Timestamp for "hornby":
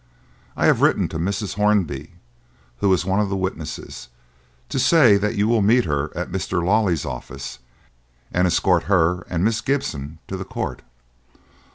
1.57-2.13